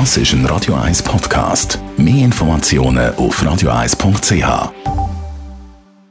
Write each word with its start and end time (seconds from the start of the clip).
Das 0.00 0.16
ist 0.16 0.32
ein 0.32 0.44
Radio 0.46 0.74
1 0.74 1.04
Podcast. 1.04 1.78
Mehr 1.96 2.24
Informationen 2.24 3.14
auf 3.14 3.40
radio1.ch. 3.40 4.72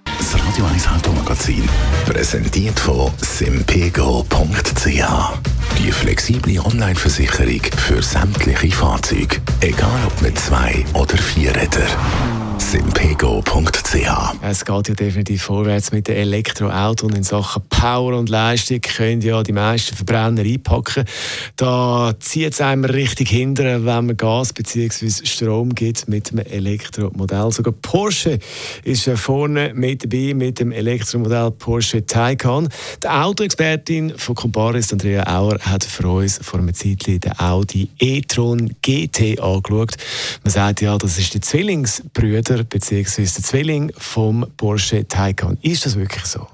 Das 0.05 0.35
Radio 0.35 0.65
1 0.73 0.87
Automagazin, 0.87 1.67
präsentiert 2.05 2.79
von 2.79 3.11
simpego.ch. 3.17 4.87
Die 5.77 5.91
flexible 5.91 6.61
Online-Versicherung 6.61 7.59
für 7.75 8.01
sämtliche 8.01 8.71
Fahrzeuge, 8.71 9.41
egal 9.59 9.99
ob 10.07 10.21
mit 10.21 10.39
zwei 10.39 10.85
oder 10.93 11.17
vier 11.17 11.53
Rädern 11.53 12.42
simpego.ch. 12.59 13.95
Es 14.41 14.65
geht 14.65 14.87
ja 14.87 14.93
definitiv 14.93 15.43
vorwärts 15.43 15.91
mit 15.91 16.07
den 16.07 16.15
Elektroautos 16.17 17.09
und 17.09 17.17
in 17.17 17.23
Sachen 17.23 17.63
Power 17.69 18.17
und 18.17 18.29
Leistung 18.29 18.81
können 18.81 19.21
ja 19.21 19.41
die 19.43 19.53
meisten 19.53 19.95
Verbrenner 19.95 20.41
einpacken. 20.41 21.05
Da 21.55 22.13
zieht 22.19 22.53
es 22.53 22.61
einem 22.61 22.85
richtig 22.85 23.29
hinter, 23.29 23.85
wenn 23.85 24.05
man 24.05 24.17
Gas 24.17 24.53
bzw. 24.53 25.25
Strom 25.25 25.73
gibt 25.73 26.07
mit 26.07 26.31
einem 26.31 26.45
Elektromodell. 26.45 27.51
Sogar 27.51 27.73
Porsche 27.73 28.39
ist 28.83 29.09
vorne 29.15 29.73
mit 29.73 30.03
dabei 30.03 30.33
mit 30.33 30.59
dem 30.59 30.71
Elektromodell 30.71 31.51
Porsche 31.51 32.05
Taycan. 32.05 32.69
Die 33.03 33.07
Autoexpertin 33.07 34.17
von 34.17 34.35
Comparis, 34.35 34.91
Andrea 34.91 35.23
Auer, 35.27 35.57
hat 35.61 35.83
für 35.83 36.07
uns 36.07 36.39
vor 36.41 36.59
einer 36.59 36.73
Zeit 36.73 37.07
den 37.07 37.39
Audi 37.39 37.89
e-tron 37.99 38.75
GT 38.81 39.39
angeschaut. 39.39 39.95
Man 40.43 40.51
sagt 40.51 40.81
ja, 40.81 40.97
das 40.97 41.17
ist 41.17 41.33
der 41.33 41.41
Zwillingsbrüder 41.41 42.42
bzw. 42.43 43.21
der 43.23 43.43
Zwilling 43.43 43.91
vom 43.97 44.45
Porsche 44.57 45.07
Taycan. 45.07 45.57
Ist 45.61 45.85
das 45.85 45.95
wirklich 45.97 46.25
so? 46.25 46.47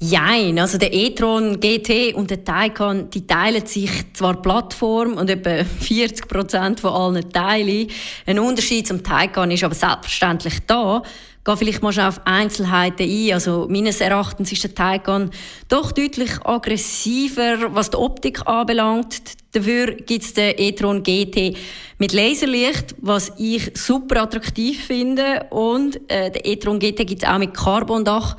Jein, 0.00 0.58
also 0.58 0.76
der 0.76 0.92
e-tron 0.92 1.60
GT 1.60 2.14
und 2.14 2.28
der 2.28 2.44
Taycan, 2.44 3.08
die 3.10 3.26
teilen 3.26 3.64
sich 3.64 3.90
zwar 4.12 4.42
Plattform 4.42 5.14
und 5.14 5.30
etwa 5.30 5.64
40 5.80 6.28
Prozent 6.28 6.80
von 6.80 6.92
allen 6.92 7.30
Teilen. 7.30 7.88
Ein 8.26 8.38
Unterschied 8.38 8.86
zum 8.86 9.02
Taycan 9.02 9.50
ist 9.50 9.64
aber 9.64 9.74
selbstverständlich 9.74 10.58
da. 10.66 11.02
Gehe 11.44 11.56
vielleicht 11.58 11.82
mal 11.82 11.92
schon 11.92 12.04
auf 12.04 12.20
Einzelheiten 12.24 13.08
ein. 13.08 13.34
Also 13.34 13.66
meines 13.68 14.00
Erachtens 14.00 14.50
ist 14.50 14.64
der 14.64 14.74
Taycan 14.74 15.30
doch 15.68 15.92
deutlich 15.92 16.30
aggressiver, 16.44 17.74
was 17.74 17.90
die 17.90 17.98
Optik 17.98 18.46
anbelangt. 18.46 19.20
Dafür 19.52 19.92
gibt 19.92 20.24
es 20.24 20.32
den 20.32 20.54
e-tron 20.56 21.02
GT 21.02 21.56
mit 21.98 22.12
Laserlicht, 22.12 22.94
was 23.00 23.32
ich 23.36 23.70
super 23.74 24.22
attraktiv 24.22 24.86
finde. 24.86 25.46
Und 25.50 26.00
äh, 26.10 26.30
den 26.30 26.42
e-tron 26.44 26.78
GT 26.78 27.06
gibt 27.06 27.22
es 27.22 27.28
auch 27.28 27.38
mit 27.38 27.54
Carbondach 27.54 28.36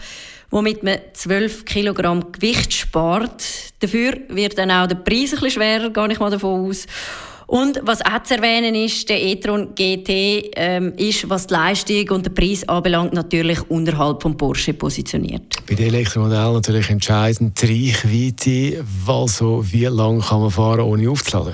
womit 0.52 0.84
man 0.84 1.00
12 1.12 1.66
Kilogramm 1.66 2.32
Gewicht 2.32 2.72
spart. 2.72 3.44
Dafür 3.82 4.14
wird 4.30 4.58
dann 4.58 4.72
auch 4.72 4.88
der 4.88 4.96
Preis 4.96 5.34
ein 5.34 5.40
bisschen 5.40 5.52
schwerer, 5.52 5.90
gehe 5.90 6.12
ich 6.12 6.20
mal 6.20 6.32
davon 6.32 6.70
aus. 6.70 6.88
Und 7.48 7.80
was 7.84 8.02
auch 8.04 8.24
zu 8.24 8.36
erwähnen 8.36 8.74
ist, 8.74 9.08
der 9.08 9.22
e-tron 9.22 9.76
GT 9.76 10.52
ähm, 10.56 10.94
ist, 10.98 11.30
was 11.30 11.46
die 11.46 11.54
Leistung 11.54 12.10
und 12.10 12.26
den 12.26 12.34
Preis 12.34 12.68
anbelangt, 12.68 13.14
natürlich 13.14 13.60
unterhalb 13.70 14.22
vom 14.22 14.36
Porsche 14.36 14.74
positioniert. 14.74 15.56
Bei 15.68 15.76
den 15.76 15.88
Elektromodellen 15.88 16.54
natürlich 16.54 16.90
entscheidend 16.90 17.62
die 17.62 17.92
Reichweite. 17.92 18.84
Also, 19.08 19.64
wie 19.72 19.86
lange 19.86 20.22
kann 20.22 20.42
man 20.42 20.52
fahren, 20.52 20.82
ohne 20.82 21.10
aufzuladen? 21.10 21.54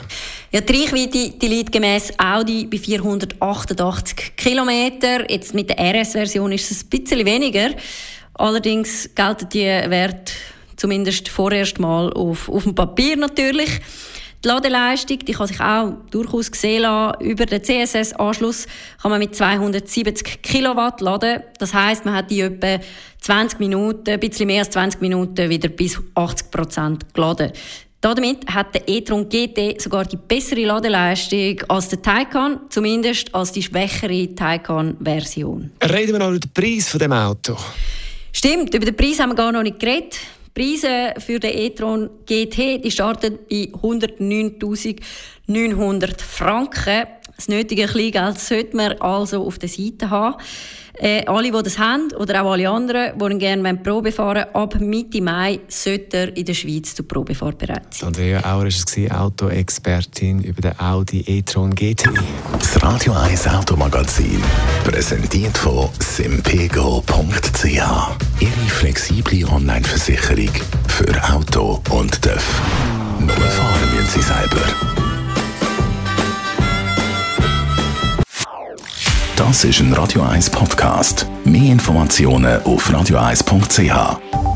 Ja, 0.51 0.61
die 0.61 0.73
Reichweite 0.73 1.31
die 1.31 1.47
liegt 1.47 1.71
gemäss 1.71 2.11
Audi 2.17 2.65
bei 2.65 2.77
488 2.77 4.35
km. 4.37 4.69
Jetzt 5.29 5.53
mit 5.53 5.69
der 5.69 5.77
RS-Version 5.77 6.51
ist 6.53 6.71
es 6.71 6.83
ein 6.83 6.89
bisschen 6.89 7.25
weniger. 7.25 7.71
Allerdings 8.33 9.09
gelten 9.13 9.49
die 9.49 9.65
Werte 9.65 10.33
zumindest 10.77 11.29
vorerst 11.29 11.79
mal 11.79 12.11
auf, 12.13 12.49
auf 12.49 12.63
dem 12.63 12.73
Papier 12.73 13.15
natürlich. 13.15 13.81
Die 14.43 14.47
Ladeleistung 14.47 15.19
die 15.19 15.33
kann 15.33 15.47
sich 15.47 15.59
auch 15.59 15.93
durchaus 16.09 16.47
sehen 16.47 16.81
lassen. 16.81 17.23
Über 17.23 17.45
den 17.45 17.63
CSS-Anschluss 17.63 18.67
kann 19.01 19.11
man 19.11 19.19
mit 19.19 19.35
270 19.35 20.41
Kilowatt 20.41 20.99
laden. 21.01 21.43
Das 21.59 21.73
heißt, 21.73 22.05
man 22.05 22.15
hat 22.15 22.31
die 22.31 22.41
etwa 22.41 22.79
20 23.19 23.59
Minuten, 23.59 24.09
ein 24.09 24.19
bisschen 24.19 24.47
mehr 24.47 24.63
als 24.63 24.71
20 24.71 24.99
Minuten 24.99 25.49
wieder 25.49 25.69
bis 25.69 25.99
80 26.15 26.49
Prozent 26.49 27.13
geladen. 27.13 27.51
Damit 28.01 28.47
hat 28.47 28.73
der 28.73 28.89
e-tron 28.89 29.29
GT 29.29 29.79
sogar 29.79 30.05
die 30.05 30.17
bessere 30.17 30.65
Ladeleistung 30.65 31.61
als 31.67 31.89
der 31.89 32.01
Taycan, 32.01 32.61
zumindest 32.69 33.33
als 33.35 33.51
die 33.51 33.61
schwächere 33.61 34.33
Taycan-Version. 34.33 35.69
Reden 35.83 36.13
wir 36.13 36.19
noch 36.19 36.29
über 36.29 36.39
den 36.39 36.51
Preis 36.51 36.89
von 36.89 36.99
dem 36.99 37.13
Auto. 37.13 37.55
Stimmt, 38.33 38.73
über 38.73 38.85
den 38.85 38.95
Preis 38.95 39.19
haben 39.19 39.29
wir 39.29 39.35
gar 39.35 39.51
noch 39.51 39.61
nicht 39.61 39.79
geredet. 39.79 40.17
Die 40.55 40.61
Preise 40.61 41.13
für 41.19 41.39
den 41.39 41.57
e-tron 41.57 42.09
GT 42.25 42.83
die 42.83 42.91
starten 42.91 43.39
bei 43.49 43.69
109.900 43.81 46.21
Franken. 46.21 47.07
Das 47.35 47.47
nötige 47.47 47.87
Kleingeld 47.87 48.39
sollte 48.39 48.75
man 48.75 48.91
also 48.99 49.45
auf 49.45 49.57
der 49.57 49.69
Seite 49.69 50.09
haben. 50.09 50.35
Äh, 50.93 51.25
alle, 51.25 51.51
die 51.51 51.63
das 51.63 51.79
haben, 51.79 52.11
oder 52.19 52.43
auch 52.43 52.51
alle 52.51 52.69
anderen, 52.69 53.17
die 53.17 53.37
gerne 53.39 53.77
Probe 53.77 54.11
fahren 54.11 54.45
ab 54.53 54.79
Mitte 54.79 55.21
Mai 55.21 55.61
sollte 55.67 56.17
er 56.17 56.37
in 56.37 56.45
der 56.45 56.53
Schweiz 56.53 56.93
zur 56.93 57.07
Probefahrt 57.07 57.57
bereit 57.57 57.91
sein. 57.91 58.07
Andrea 58.07 58.41
Auer 58.41 58.59
war 58.59 58.67
es, 58.67 58.85
Autoexpertin 59.09 60.43
über 60.43 60.61
den 60.61 60.79
Audi 60.79 61.23
e-tron 61.25 61.73
GT. 61.73 62.09
Das 62.51 62.83
Radio 62.83 63.13
1 63.13 63.47
Automagazin, 63.47 64.43
präsentiert 64.83 65.57
von 65.57 65.89
simpego.ch. 65.99 67.81
Flexible 68.91 69.45
Online-Versicherung 69.49 70.49
für 70.89 71.33
Auto 71.33 71.81
und 71.91 72.21
TÜV. 72.21 72.61
Nur 73.21 73.29
fahren 73.29 73.95
müssen 73.95 74.09
Sie 74.09 74.21
selber. 74.21 74.61
Das 79.37 79.63
ist 79.63 79.79
ein 79.79 79.93
Radio 79.93 80.23
1 80.23 80.49
Podcast. 80.49 81.25
Mehr 81.45 81.71
Informationen 81.71 82.61
auf 82.63 82.89
radio1.ch. 82.89 84.50